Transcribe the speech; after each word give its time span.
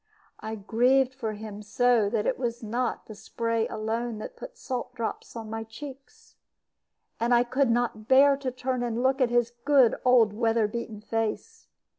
I 0.39 0.55
grieved 0.55 1.13
for 1.13 1.33
him 1.33 1.61
so 1.61 2.09
that 2.09 2.25
it 2.25 2.39
was 2.39 2.63
not 2.63 3.05
the 3.05 3.13
spray 3.13 3.67
alone 3.67 4.17
that 4.17 4.35
put 4.35 4.57
salt 4.57 4.95
drops 4.95 5.35
on 5.35 5.47
my 5.47 5.63
cheeks. 5.63 6.33
And 7.19 7.35
I 7.35 7.43
could 7.43 7.69
not 7.69 8.07
bear 8.07 8.35
to 8.35 8.49
turn 8.49 8.81
and 8.81 9.03
look 9.03 9.21
at 9.21 9.29
his 9.29 9.51
good 9.63 9.93
old 10.03 10.33
weather 10.33 10.67
beaten 10.67 11.01
face. 11.01 11.67